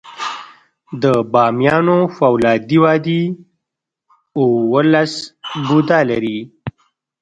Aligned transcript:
د 1.01 1.03
بامیانو 1.31 1.99
فولادي 2.15 2.77
وادي 2.83 3.21
اوولس 4.41 5.13
بودا 5.67 5.99
لري 6.09 6.39